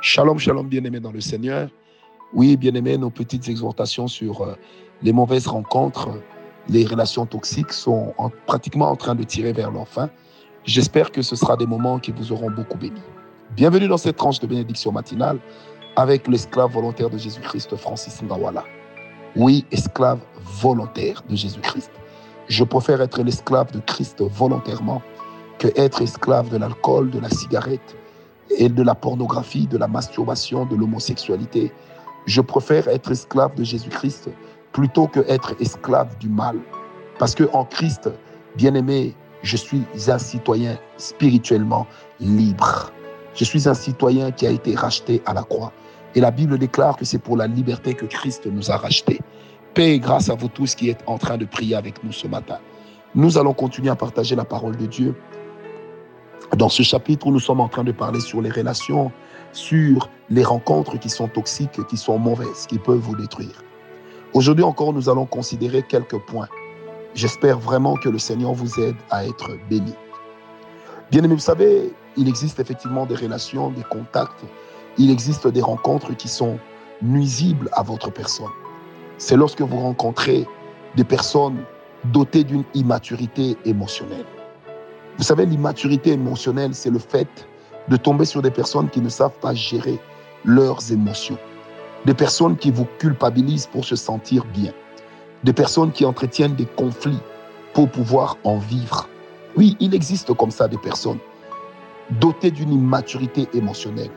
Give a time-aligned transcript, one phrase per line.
[0.00, 1.68] Shalom, shalom, bien-aimés dans le Seigneur.
[2.32, 4.54] Oui, bien-aimés, nos petites exhortations sur euh,
[5.02, 6.10] les mauvaises rencontres,
[6.68, 8.14] les relations toxiques sont
[8.46, 10.08] pratiquement en train de tirer vers leur fin.
[10.64, 13.02] J'espère que ce sera des moments qui vous auront beaucoup bénis.
[13.56, 15.40] Bienvenue dans cette tranche de bénédiction matinale
[15.96, 18.62] avec l'esclave volontaire de Jésus-Christ, Francis Ndawala.
[19.34, 20.20] Oui, esclave
[20.60, 21.90] volontaire de Jésus-Christ.
[22.46, 25.02] Je préfère être l'esclave de Christ volontairement
[25.58, 27.96] que être esclave de l'alcool, de la cigarette,
[28.50, 31.72] et de la pornographie, de la masturbation, de l'homosexualité.
[32.26, 34.30] Je préfère être esclave de Jésus-Christ
[34.72, 36.58] plutôt que être esclave du mal.
[37.18, 38.10] Parce que en Christ,
[38.56, 41.86] bien-aimé, je suis un citoyen spirituellement
[42.20, 42.92] libre.
[43.34, 45.72] Je suis un citoyen qui a été racheté à la croix.
[46.14, 49.20] Et la Bible déclare que c'est pour la liberté que Christ nous a rachetés.
[49.74, 52.26] Paix et grâce à vous tous qui êtes en train de prier avec nous ce
[52.26, 52.58] matin.
[53.14, 55.14] Nous allons continuer à partager la parole de Dieu
[56.56, 59.12] dans ce chapitre nous sommes en train de parler sur les relations,
[59.52, 63.62] sur les rencontres qui sont toxiques, qui sont mauvaises, qui peuvent vous détruire.
[64.34, 66.48] Aujourd'hui encore, nous allons considérer quelques points.
[67.14, 69.94] J'espère vraiment que le Seigneur vous aide à être béni.
[71.10, 74.44] Bien aimé, vous savez, il existe effectivement des relations, des contacts,
[74.98, 76.58] il existe des rencontres qui sont
[77.00, 78.52] nuisibles à votre personne.
[79.16, 80.46] C'est lorsque vous rencontrez
[80.96, 81.64] des personnes
[82.04, 84.26] dotées d'une immaturité émotionnelle.
[85.18, 87.28] Vous savez, l'immaturité émotionnelle, c'est le fait
[87.88, 89.98] de tomber sur des personnes qui ne savent pas gérer
[90.44, 91.36] leurs émotions.
[92.06, 94.72] Des personnes qui vous culpabilisent pour se sentir bien.
[95.42, 97.18] Des personnes qui entretiennent des conflits
[97.74, 99.08] pour pouvoir en vivre.
[99.56, 101.18] Oui, il existe comme ça des personnes
[102.20, 104.10] dotées d'une immaturité émotionnelle,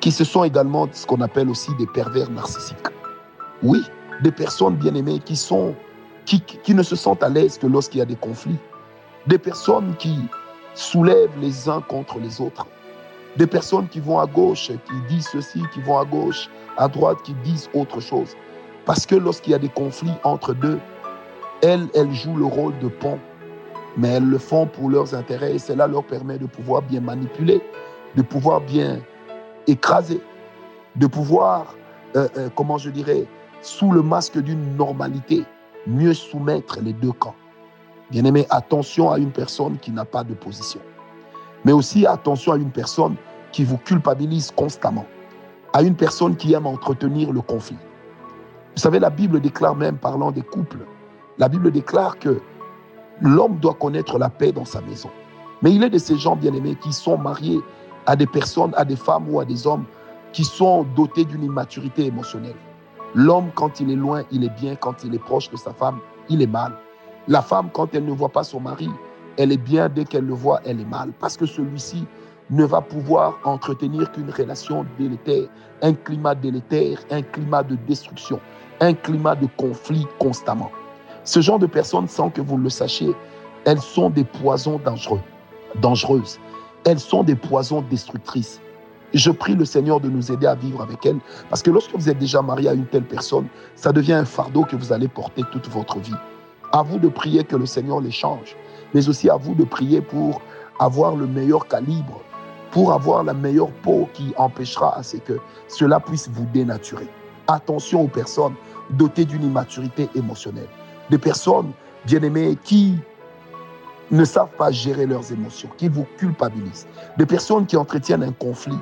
[0.00, 2.76] qui se sont également ce qu'on appelle aussi des pervers narcissiques.
[3.62, 3.82] Oui,
[4.22, 5.34] des personnes bien aimées qui
[6.26, 8.58] qui ne se sentent à l'aise que lorsqu'il y a des conflits
[9.26, 10.16] des personnes qui
[10.74, 12.66] soulèvent les uns contre les autres,
[13.36, 17.18] des personnes qui vont à gauche, qui disent ceci, qui vont à gauche, à droite,
[17.22, 18.36] qui disent autre chose.
[18.86, 20.78] Parce que lorsqu'il y a des conflits entre deux,
[21.62, 23.18] elles, elles jouent le rôle de pont,
[23.96, 27.60] mais elles le font pour leurs intérêts et cela leur permet de pouvoir bien manipuler,
[28.16, 29.00] de pouvoir bien
[29.66, 30.20] écraser,
[30.96, 31.74] de pouvoir,
[32.16, 33.26] euh, euh, comment je dirais,
[33.62, 35.44] sous le masque d'une normalité,
[35.86, 37.34] mieux soumettre les deux camps.
[38.10, 40.80] Bien-aimé, attention à une personne qui n'a pas de position.
[41.64, 43.14] Mais aussi attention à une personne
[43.52, 45.06] qui vous culpabilise constamment.
[45.72, 47.78] À une personne qui aime entretenir le conflit.
[48.74, 50.86] Vous savez, la Bible déclare même, parlant des couples,
[51.38, 52.40] la Bible déclare que
[53.20, 55.10] l'homme doit connaître la paix dans sa maison.
[55.62, 57.60] Mais il est de ces gens, bien-aimés, qui sont mariés
[58.06, 59.84] à des personnes, à des femmes ou à des hommes
[60.32, 62.56] qui sont dotés d'une immaturité émotionnelle.
[63.14, 64.76] L'homme, quand il est loin, il est bien.
[64.76, 66.72] Quand il est proche de sa femme, il est mal.
[67.28, 68.88] La femme, quand elle ne voit pas son mari,
[69.36, 72.06] elle est bien, dès qu'elle le voit, elle est mal, parce que celui-ci
[72.48, 75.48] ne va pouvoir entretenir qu'une relation délétère,
[75.82, 78.40] un climat délétère, un climat de destruction,
[78.80, 80.70] un climat de conflit constamment.
[81.24, 83.14] Ce genre de personnes, sans que vous le sachiez,
[83.66, 85.20] elles sont des poisons dangereux,
[85.80, 86.38] dangereuses.
[86.86, 88.60] Elles sont des poisons destructrices.
[89.12, 91.18] Je prie le Seigneur de nous aider à vivre avec elles,
[91.50, 94.64] parce que lorsque vous êtes déjà marié à une telle personne, ça devient un fardeau
[94.64, 96.14] que vous allez porter toute votre vie.
[96.72, 98.54] À vous de prier que le Seigneur les change,
[98.94, 100.40] mais aussi à vous de prier pour
[100.78, 102.20] avoir le meilleur calibre,
[102.70, 107.08] pour avoir la meilleure peau qui empêchera à ce que cela puisse vous dénaturer.
[107.48, 108.54] Attention aux personnes
[108.90, 110.68] dotées d'une immaturité émotionnelle,
[111.10, 111.72] des personnes
[112.06, 112.94] bien-aimées qui
[114.12, 116.86] ne savent pas gérer leurs émotions, qui vous culpabilisent,
[117.18, 118.78] des personnes qui entretiennent un conflit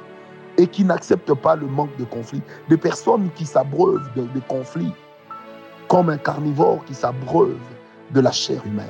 [0.59, 4.93] et qui n'acceptent pas le manque de conflit, des personnes qui s'abreuvent de, de conflits
[5.89, 7.57] comme un carnivore qui s'abreuve
[8.13, 8.87] de la chair humaine.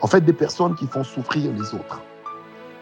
[0.00, 2.02] En fait, des personnes qui font souffrir les autres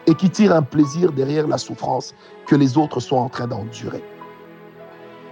[0.07, 2.15] et qui tirent un plaisir derrière la souffrance
[2.47, 4.05] que les autres sont en train d'endurer.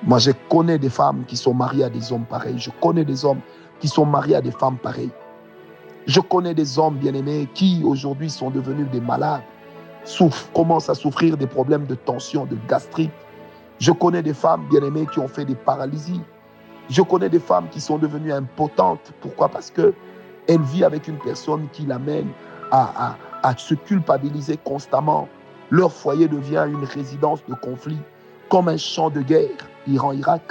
[0.02, 2.58] Moi, je connais des femmes qui sont mariées à des hommes pareils.
[2.58, 3.40] Je connais des hommes
[3.80, 5.12] qui sont mariés à des femmes pareilles.
[6.06, 9.42] Je connais des hommes bien-aimés qui aujourd'hui sont devenus des malades,
[10.04, 13.12] souffrent, commencent à souffrir des problèmes de tension, de gastrite.
[13.78, 16.20] Je connais des femmes bien-aimées qui ont fait des paralysies.
[16.90, 19.12] Je connais des femmes qui sont devenues impotentes.
[19.22, 19.48] Pourquoi?
[19.48, 19.94] Parce que
[20.48, 22.28] elle vit avec une personne qui l'amène
[22.70, 23.16] à,
[23.56, 25.28] se culpabiliser constamment.
[25.70, 27.98] Leur foyer devient une résidence de conflit,
[28.48, 30.42] comme un champ de guerre, Iran-Irak.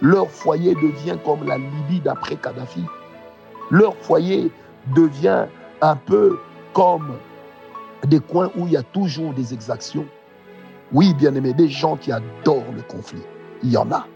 [0.00, 2.84] Leur foyer devient comme la Libye d'après Kadhafi.
[3.70, 4.50] Leur foyer
[4.94, 5.46] devient
[5.82, 6.38] un peu
[6.72, 7.16] comme
[8.06, 10.06] des coins où il y a toujours des exactions.
[10.92, 13.22] Oui, bien aimé, des gens qui adorent le conflit.
[13.62, 14.06] Il y en a.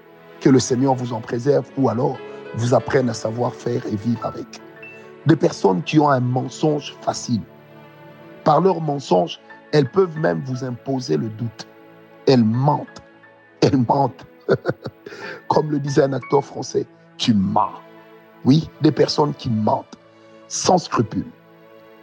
[0.40, 2.18] Que le Seigneur vous en préserve ou alors
[2.54, 4.63] vous apprenne à savoir faire et vivre avec
[5.26, 7.42] des personnes qui ont un mensonge facile.
[8.44, 9.40] Par leur mensonge,
[9.72, 11.66] elles peuvent même vous imposer le doute.
[12.26, 13.02] Elles mentent
[13.64, 14.26] elles mentent.
[15.48, 16.86] Comme le disait un acteur français,
[17.16, 17.80] tu mens.
[18.44, 19.98] Oui, des personnes qui mentent
[20.48, 21.26] sans scrupule.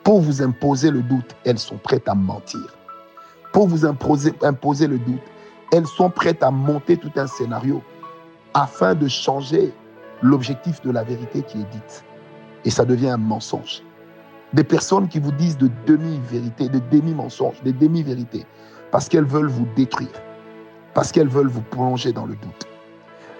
[0.04, 2.76] Pour vous imposer le doute, elles sont prêtes à mentir.
[3.54, 5.22] Pour vous imposer, imposer le doute,
[5.72, 7.84] elles sont prêtes à monter tout un scénario
[8.54, 9.74] afin de changer
[10.22, 12.04] l'objectif de la vérité qui est dite.
[12.66, 13.84] Et ça devient un mensonge.
[14.54, 18.46] Des personnes qui vous disent de demi-vérité, de demi-mensonges, des demi-vérités,
[18.92, 20.10] parce qu'elles veulent vous détruire,
[20.94, 22.68] parce qu'elles veulent vous plonger dans le doute.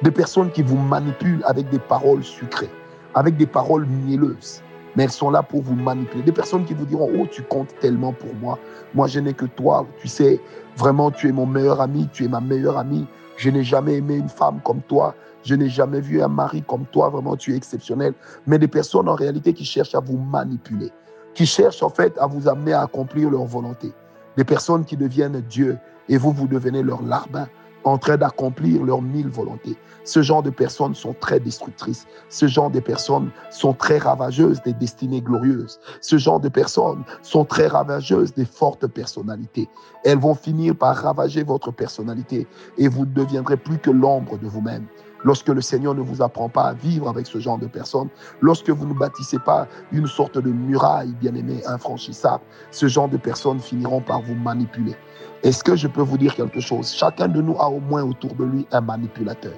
[0.02, 2.70] Des personnes qui vous manipulent avec des paroles sucrées,
[3.14, 4.62] avec des paroles mielleuses,
[4.96, 6.24] mais elles sont là pour vous manipuler.
[6.24, 8.58] Des personnes qui vous diront, oh, tu comptes tellement pour moi,
[8.96, 10.40] moi je n'ai que toi, tu sais,
[10.78, 13.06] vraiment tu es mon meilleur ami, tu es ma meilleure amie,
[13.38, 16.86] je n'ai jamais aimé une femme comme toi, je n'ai jamais vu un mari comme
[16.86, 18.14] toi, vraiment tu es exceptionnel.
[18.48, 20.92] Mais des personnes en réalité qui cherchent à vous manipuler,
[21.34, 23.92] qui cherchent en fait à vous amener à accomplir leur volonté.
[24.38, 25.78] Des personnes qui deviennent Dieu
[26.10, 27.48] et vous, vous devenez leur larbin
[27.84, 29.76] en train d'accomplir leurs mille volontés.
[30.04, 32.06] Ce genre de personnes sont très destructrices.
[32.30, 35.80] Ce genre de personnes sont très ravageuses des destinées glorieuses.
[36.02, 39.70] Ce genre de personnes sont très ravageuses des fortes personnalités.
[40.04, 42.48] Elles vont finir par ravager votre personnalité
[42.78, 44.86] et vous ne deviendrez plus que l'ombre de vous-même
[45.24, 48.10] lorsque le Seigneur ne vous apprend pas à vivre avec ce genre de personnes,
[48.42, 53.60] lorsque vous ne bâtissez pas une sorte de muraille bien-aimée, infranchissable, ce genre de personnes
[53.60, 54.96] finiront par vous manipuler.
[55.44, 56.94] Est-ce que je peux vous dire quelque chose?
[56.94, 59.54] Chacun de nous a au moins autour de lui un manipulateur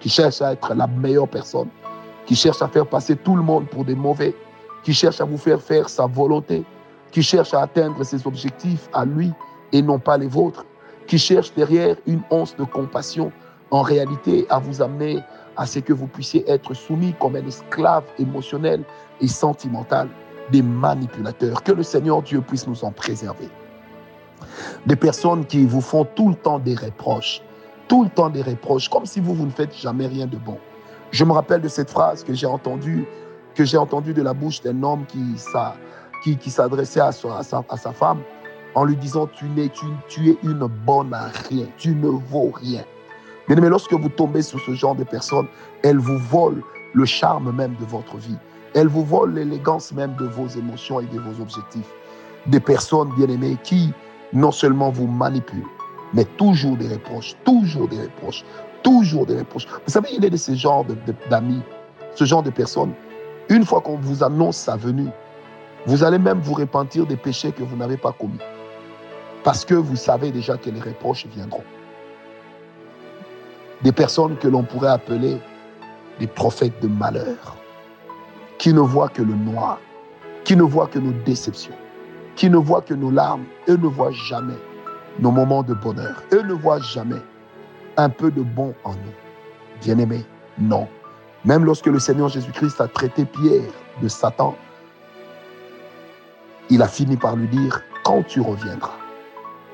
[0.00, 1.68] qui cherche à être la meilleure personne,
[2.26, 4.34] qui cherche à faire passer tout le monde pour des mauvais,
[4.84, 6.64] qui cherche à vous faire faire sa volonté,
[7.10, 9.32] qui cherche à atteindre ses objectifs à lui
[9.72, 10.64] et non pas les vôtres,
[11.06, 13.32] qui cherche derrière une once de compassion
[13.70, 15.22] en réalité à vous amener
[15.56, 18.84] à ce que vous puissiez être soumis comme un esclave émotionnel
[19.20, 20.08] et sentimental
[20.50, 21.62] des manipulateurs.
[21.62, 23.48] Que le Seigneur Dieu puisse nous en préserver.
[24.86, 27.42] Des personnes qui vous font tout le temps des reproches,
[27.88, 30.58] tout le temps des reproches, comme si vous, vous ne faites jamais rien de bon.
[31.10, 33.06] Je me rappelle de cette phrase que j'ai entendue,
[33.54, 38.20] que j'ai entendue de la bouche d'un homme qui, s'adressait à, sa, femme
[38.74, 39.46] en lui disant tu,
[40.08, 42.84] tu es une bonne à rien, tu ne vaux rien.
[43.48, 45.46] Bien lorsque vous tombez sur ce genre de personnes,
[45.82, 46.60] elles vous volent
[46.92, 48.36] le charme même de votre vie.
[48.74, 51.90] Elles vous volent l'élégance même de vos émotions et de vos objectifs.
[52.46, 53.94] Des personnes, bien aimées, qui
[54.34, 55.64] non seulement vous manipulent,
[56.12, 58.44] mais toujours des reproches, toujours des reproches,
[58.82, 59.66] toujours des reproches.
[59.66, 60.84] Vous savez, il est de ce genre
[61.30, 61.62] d'amis,
[62.14, 62.92] ce genre de personnes.
[63.48, 65.08] Une fois qu'on vous annonce sa venue,
[65.86, 68.40] vous allez même vous repentir des péchés que vous n'avez pas commis.
[69.42, 71.64] Parce que vous savez déjà que les reproches viendront
[73.82, 75.38] des personnes que l'on pourrait appeler
[76.18, 77.56] des prophètes de malheur,
[78.58, 79.78] qui ne voient que le noir,
[80.44, 81.74] qui ne voient que nos déceptions,
[82.34, 83.44] qui ne voient que nos larmes.
[83.68, 84.58] Eux ne voient jamais
[85.20, 86.22] nos moments de bonheur.
[86.32, 87.22] Eux ne voient jamais
[87.96, 89.14] un peu de bon en nous.
[89.80, 90.24] Bien-aimés,
[90.58, 90.88] non.
[91.44, 93.70] Même lorsque le Seigneur Jésus-Christ a traité Pierre
[94.02, 94.56] de Satan,
[96.70, 98.96] il a fini par lui dire, quand tu reviendras.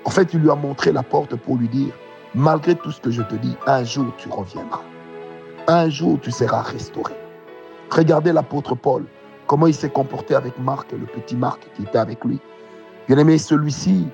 [0.04, 1.92] En fait, il lui a montré la porte pour lui dire,
[2.34, 4.82] malgré tout ce que je te dis, un jour tu reviendras.
[5.66, 7.14] Un jour tu seras restauré.
[7.90, 9.04] Regardez l'apôtre Paul,
[9.46, 12.40] comment il s'est comporté avec Marc, le petit Marc qui était avec lui.
[13.06, 14.08] Bien aimé, celui-ci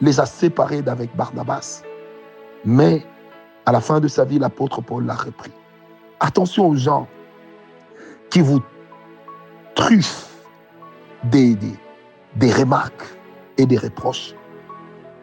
[0.00, 1.82] les a séparés d'avec Barnabas.
[2.64, 3.04] Mais
[3.66, 5.52] à la fin de sa vie, l'apôtre Paul l'a repris.
[6.20, 7.06] Attention aux gens
[8.30, 8.60] qui vous
[9.74, 10.28] truffent
[11.24, 11.56] des,
[12.36, 13.16] des, remarques
[13.58, 14.34] et des reproches.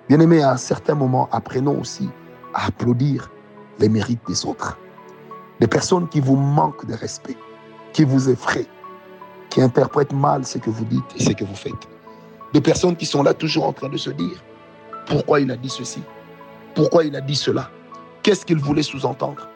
[0.10, 2.10] Bien aimé, à un certain moment, apprenons aussi
[2.58, 3.32] applaudir
[3.80, 4.78] les mérites des autres.
[5.60, 7.38] Des personnes qui vous manquent de respect,
[7.94, 8.68] qui vous effraient,
[9.50, 11.88] qui interprètent mal ce que vous dites et ce que vous faites.
[12.54, 14.44] Des personnes qui sont là toujours en train de se dire,
[15.06, 16.02] pourquoi il a dit ceci?
[16.76, 17.70] Pourquoi il a dit cela?
[18.24, 19.48] Qu'est-ce qu'il voulait sous-entendre?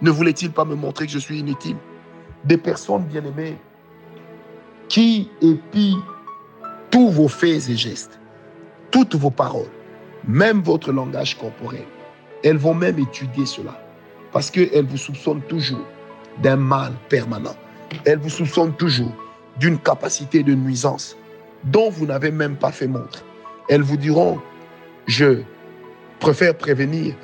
[0.00, 1.76] Ne voulait-il pas me montrer que je suis inutile?
[2.44, 3.58] Des personnes bien-aimées
[4.88, 6.02] qui épient
[6.90, 8.20] tous vos faits et gestes,
[8.90, 9.70] toutes vos paroles,
[10.26, 11.84] même votre langage corporel.
[12.44, 13.78] Elles vont même étudier cela
[14.32, 15.86] parce qu'elles vous soupçonnent toujours
[16.42, 17.54] d'un mal permanent.
[18.04, 19.12] Elles vous soupçonnent toujours
[19.58, 21.16] d'une capacité de nuisance
[21.64, 23.24] dont vous n'avez même pas fait montre.
[23.68, 24.40] Elles vous diront,
[25.06, 25.42] je
[26.18, 27.14] préfère prévenir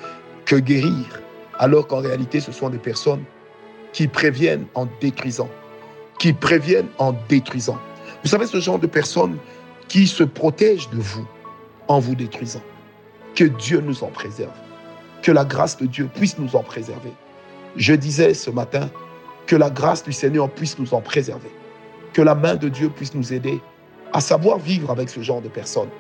[0.44, 1.22] que guérir,
[1.58, 3.24] alors qu'en réalité ce sont des personnes
[3.92, 5.48] qui préviennent en détruisant,
[6.18, 7.78] qui préviennent en détruisant.
[8.22, 9.38] Vous savez, ce genre de personnes
[9.88, 11.26] qui se protègent de vous
[11.88, 12.62] en vous détruisant.
[13.34, 14.50] Que Dieu nous en préserve
[15.22, 17.12] que la grâce de Dieu puisse nous en préserver.
[17.76, 18.90] Je disais ce matin
[19.46, 21.50] que la grâce du Seigneur puisse nous en préserver,
[22.12, 23.60] que la main de Dieu puisse nous aider
[24.12, 25.90] à savoir vivre avec ce genre de personnes,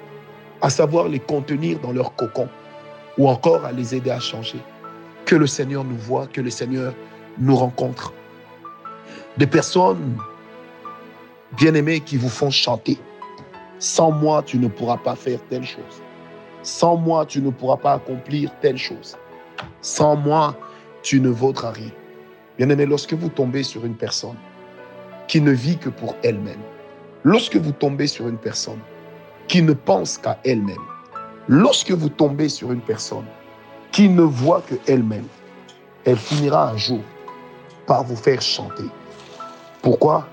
[0.60, 2.48] à savoir les contenir dans leur cocon
[3.16, 4.58] ou encore à les aider à changer.
[5.24, 6.94] Que le Seigneur nous voit, que le Seigneur
[7.38, 8.12] nous rencontre.
[9.36, 10.16] Des personnes
[11.56, 12.98] bien-aimées qui vous font chanter.
[13.78, 16.02] Sans moi, tu ne pourras pas faire telle chose.
[16.68, 19.16] Sans moi, tu ne pourras pas accomplir telle chose.
[19.80, 20.54] Sans moi,
[21.02, 21.90] tu ne vaudras rien.
[22.58, 24.36] Bien-aimé, lorsque vous tombez sur une personne
[25.28, 26.60] qui ne vit que pour elle-même,
[27.24, 28.80] lorsque vous tombez sur une personne
[29.48, 30.76] qui ne pense qu'à elle-même,
[31.48, 33.24] lorsque vous tombez sur une personne
[33.90, 35.26] qui ne voit que elle-même,
[36.04, 37.00] elle finira un jour
[37.86, 38.84] par vous faire chanter.
[39.80, 40.28] Pourquoi?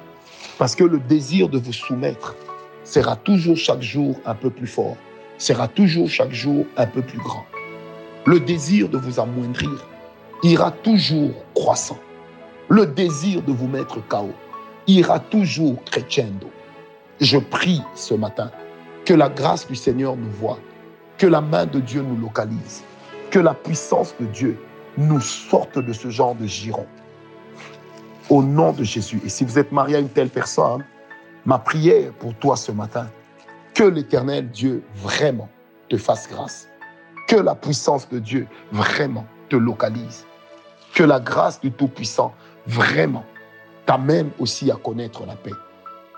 [0.58, 2.36] Parce que le désir de vous soumettre
[2.84, 4.98] sera toujours chaque jour un peu plus fort,
[5.38, 7.46] sera toujours chaque jour un peu plus grand.
[8.26, 9.88] Le désir de vous amoindrir
[10.44, 12.00] ira toujours croissant.
[12.70, 14.32] Le désir de vous mettre KO
[14.88, 16.50] ira toujours crescendo.
[17.22, 18.52] Je prie ce matin
[19.06, 20.60] que la grâce du Seigneur nous voie,
[21.18, 22.84] que la main de Dieu nous localise,
[23.30, 24.58] que la puissance de Dieu
[24.98, 26.86] nous sorte de ce genre de giron.
[28.30, 29.22] Au nom de Jésus.
[29.24, 30.84] Et si vous êtes marié à une telle personne,
[31.46, 33.08] ma prière pour toi ce matin,
[33.76, 35.50] que l'Éternel Dieu vraiment
[35.90, 36.70] te fasse grâce.
[37.28, 40.26] Que la puissance de Dieu vraiment te localise.
[40.94, 42.34] Que la grâce du Tout-Puissant
[42.66, 43.26] vraiment
[43.86, 45.52] t'amène aussi à connaître la paix.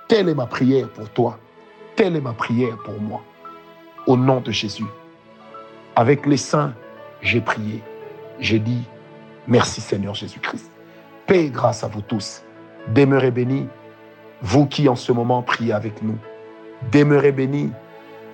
[0.07, 1.39] Telle est ma prière pour toi.
[1.95, 3.21] Telle est ma prière pour moi.
[4.05, 4.85] Au nom de Jésus.
[5.95, 6.73] Avec les saints,
[7.21, 7.83] j'ai prié.
[8.39, 8.83] J'ai dit,
[9.47, 10.71] merci Seigneur Jésus-Christ.
[11.25, 12.43] Paix et grâce à vous tous.
[12.93, 13.67] Demeurez bénis,
[14.41, 16.17] vous qui en ce moment priez avec nous.
[16.91, 17.71] Demeurez bénis,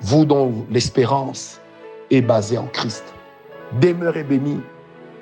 [0.02, 1.62] vous dont l'espérance
[2.12, 3.14] est basée en Christ.
[3.80, 4.62] Demeurez bénis,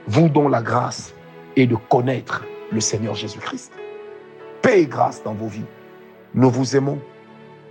[0.08, 1.14] vous dont la grâce
[1.56, 3.72] est de connaître le Seigneur Jésus-Christ.
[4.62, 5.66] Paix et grâce dans vos vies.
[6.34, 7.00] Nous vous aimons.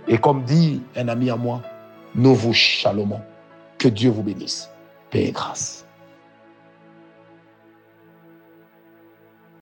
[0.07, 1.61] Et comme dit un ami à moi,
[2.15, 3.21] nous vous chalomons.
[3.77, 4.69] Que Dieu vous bénisse.
[5.09, 5.85] Paix et grâce.